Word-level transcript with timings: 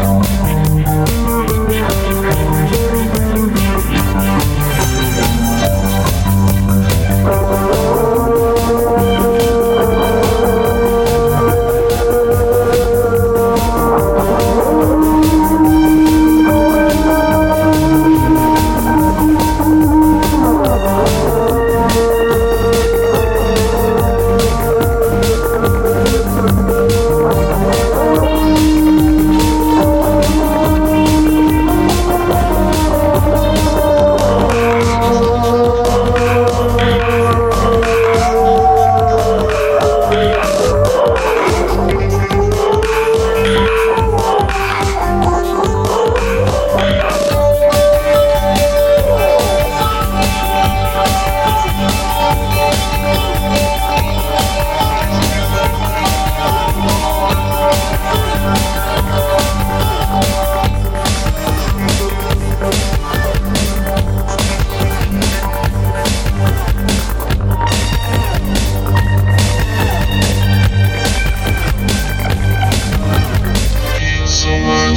Oh. 0.00 0.47